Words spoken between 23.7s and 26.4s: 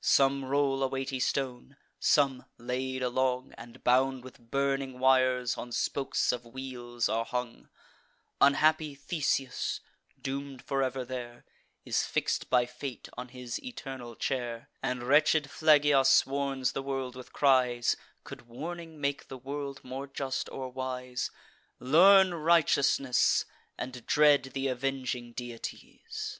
and dread th' avenging deities.